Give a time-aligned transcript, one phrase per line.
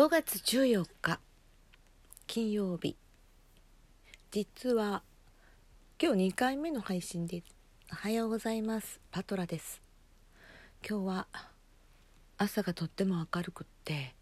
[0.00, 1.20] 5月14日
[2.26, 2.96] 金曜日。
[4.30, 5.02] 実は
[6.02, 7.54] 今日2回目の配信です
[7.92, 8.98] おはようございます。
[9.10, 9.82] パトラです。
[10.88, 11.26] 今日は
[12.38, 14.14] 朝がとっても明るくって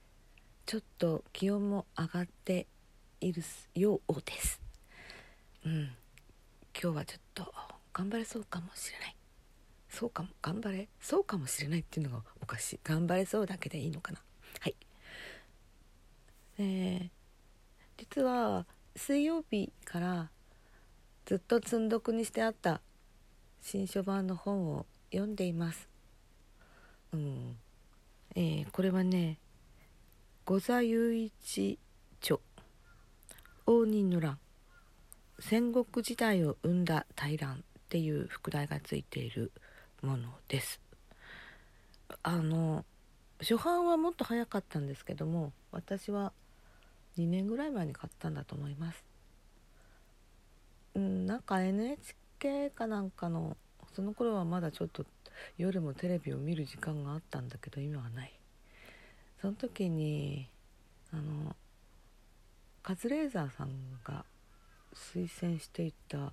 [0.66, 2.66] ちょっと気温も上がって
[3.20, 3.44] いる
[3.76, 4.60] ようです。
[5.64, 5.92] うん。
[6.74, 7.54] 今日はちょっと
[7.92, 9.16] 頑張れそうかもしれない。
[9.90, 12.80] そうかも頑張れそうかもしれないっていうのがおかしい。
[12.82, 14.18] 頑張れそうだけでいいのかな。
[16.58, 17.08] えー、
[17.96, 18.66] 実は
[18.96, 20.30] 水曜日から
[21.24, 22.80] ずっと積んどくにしてあった
[23.60, 25.88] 新書版の本を読んでいます。
[27.12, 27.56] うん
[28.34, 29.38] えー、これはね
[30.44, 31.78] 五座雄一
[32.20, 32.38] 著
[33.66, 34.38] 応仁の乱
[35.38, 39.52] 戦国時代を生んだ大乱っていう副題がついている
[40.02, 40.80] ものです。
[42.22, 42.84] あの
[43.40, 46.32] 初版はもっと早かったんですけども私は
[47.18, 49.04] 2年ぐらい前に買ったんだと思います。
[50.94, 53.56] うんなんか NHK かなんかの
[53.94, 55.04] その頃はまだちょっと
[55.56, 58.32] 夜もテレビを見る時間があったんだけど今はない。
[59.40, 60.48] その時に
[61.12, 61.54] あの
[62.82, 63.70] カズレーザーさん
[64.04, 64.24] が
[64.94, 66.32] 推薦していた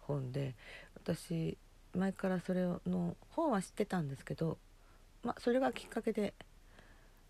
[0.00, 0.54] 本で
[0.94, 1.58] 私
[1.94, 4.58] 前からそれの本は知ってたんですけど
[5.22, 6.34] まあそれがきっかけで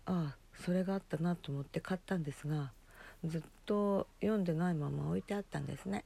[0.05, 2.71] ああそれがあったなと思って買ったんですが
[3.25, 6.05] ずっと読んでないまま置いてあったんですね。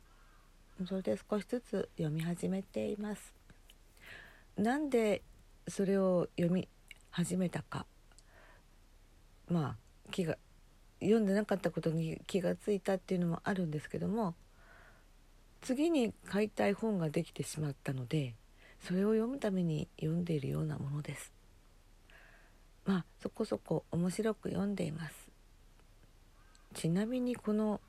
[0.87, 3.33] それで少しずつ読み始めています。
[4.57, 5.21] なんで
[5.67, 6.67] それを読み
[7.09, 7.85] 始めたか。
[9.49, 9.75] まあ
[10.11, 10.37] 気が
[11.01, 14.35] 読んでなかったことに気がついたっていうのもあるんですけども
[15.61, 18.35] 次に買いたい本ができてしまったので
[18.81, 21.33] それを読むために読んでいるようなものです。
[22.85, 25.20] まあそこそこ面白く読んでいます。
[26.73, 27.81] ちなみにこの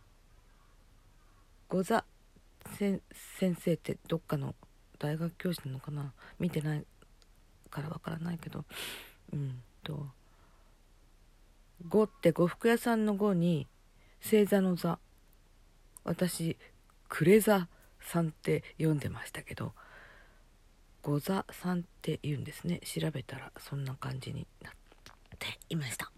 [1.69, 2.05] 御座
[2.79, 3.01] 先
[3.39, 4.55] 生ってどっかの
[4.99, 6.13] 大学教師なのかな？
[6.39, 6.85] 見てない
[7.71, 8.65] からわからないけど。
[9.33, 10.07] うんと
[11.89, 13.67] 「五」って呉服屋さんの「五」に
[14.23, 14.99] 星座の座。
[16.05, 16.57] 私
[17.09, 17.69] クレ座
[18.01, 19.73] さんって読んでましたけど
[21.03, 22.81] 御座さんって言うんですね。
[22.81, 24.75] 調べたらそんな感じになっ
[25.39, 26.12] ていました。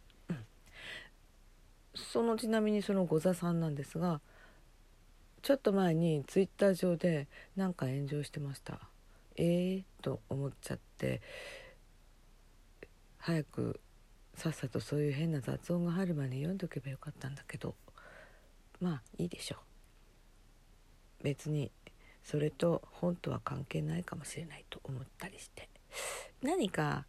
[2.15, 4.21] そのちなみにその御座さんなんですが
[5.43, 7.27] ちょっと前にツイッター上で
[7.57, 8.79] なんか炎上してました。
[9.35, 11.21] えーと思っちゃって
[13.19, 13.81] 早く
[14.37, 17.75] さっさとそういう変な雑音が入る前に読んどけばよかったんだけど
[18.81, 19.57] まあいいでしょ
[21.21, 21.25] う。
[21.25, 21.73] 別に
[22.23, 25.69] それと本とは関係ないかもしれないと思ったりして
[26.43, 27.07] 何か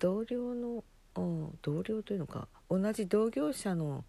[0.00, 0.84] 同僚の
[1.16, 2.48] うん同僚というのか。
[2.70, 4.04] 同じ同業者の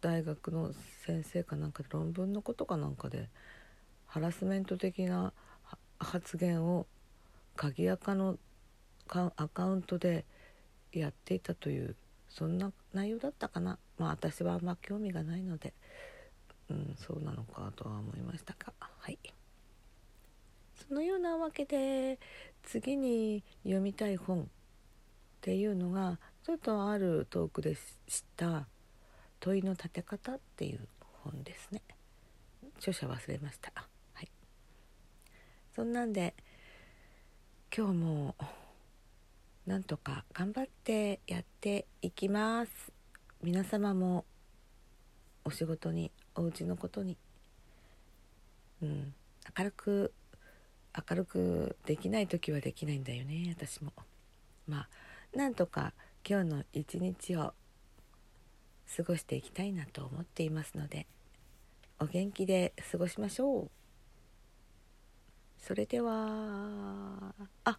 [0.00, 0.72] 大学の
[1.04, 3.28] 先生かなんかで論文のことかなんかで
[4.06, 5.32] ハラスメント的な
[5.98, 6.86] 発言を
[7.56, 8.38] 鍵垢の
[9.08, 10.24] アカウントで
[10.92, 11.96] やっていたという
[12.28, 13.78] そんな内容だったかな。
[13.98, 15.74] まあ私はあんま興味がないので、
[16.70, 18.72] うん、そうなのかとは思いましたが。
[18.78, 19.18] はい。
[20.88, 22.18] そのようなわけで
[22.62, 24.48] 次に読みたい本。
[25.40, 27.80] っていうのがちょっとあるトークで知っ
[28.36, 28.66] た。
[29.40, 30.86] 問いの立て方っていう
[31.24, 31.80] 本ですね。
[32.76, 33.72] 著者忘れました。
[34.12, 34.28] はい。
[35.74, 36.34] そんなんで
[37.74, 38.34] 今日も
[39.66, 42.92] なんとか頑張ってやっていきます。
[43.42, 44.26] 皆様も
[45.46, 47.16] お仕事にお家のことに
[48.82, 49.14] うん。
[49.58, 50.12] 明るく
[51.08, 53.94] 明るくできない時はできないんだよね私も。
[54.68, 54.88] まあ
[55.34, 55.92] なんとか
[56.28, 57.54] 今日の一日を
[58.96, 61.06] 過ごしていきたいなと思っていますので
[62.00, 63.70] お元気で過ごしましょう。
[65.58, 67.78] それではあ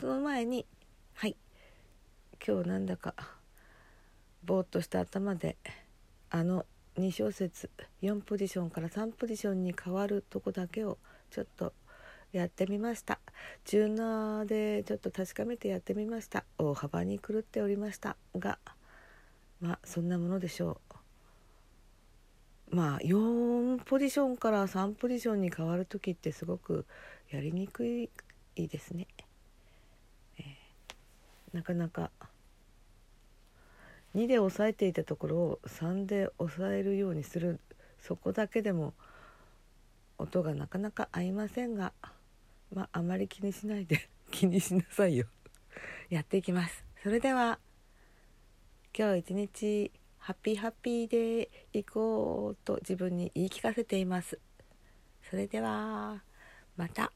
[0.00, 0.66] その前に
[1.14, 1.36] はい。
[2.44, 3.14] 今日なんだか
[4.44, 5.56] ぼーっとした頭で
[6.28, 6.66] あの
[6.98, 7.70] 2小節
[8.02, 10.98] 4ポジションから3ポジションに変わるとこだけを
[11.30, 11.72] ちょっと
[12.32, 13.20] やってみました。
[13.64, 16.44] チューナーでちょっと確かめてやってみました。
[16.58, 18.16] 大幅に狂っておりました。
[18.36, 18.58] が
[19.60, 20.80] まあそんなものでしょ
[22.70, 22.74] う。
[22.74, 26.86] まあ4ポジションから3ポジションに変わる時ってすごく
[27.30, 28.08] やりにくい
[28.56, 29.06] ですね、
[30.38, 32.10] えー、なかなか
[34.14, 37.60] 2で抑えていたところを3で抑えるようにする。
[38.00, 38.94] そこだけでも
[40.18, 41.92] 音がなかなか合いませんが。
[42.74, 45.26] まあ、まり気にしないで 気にしなさいよ。
[46.08, 46.84] やっていきます。
[47.02, 47.58] それでは
[48.96, 54.38] 今日一日ハッピーハッピーで行こうと自分に言い聞かせています。
[55.28, 56.22] それでは
[56.76, 57.12] また。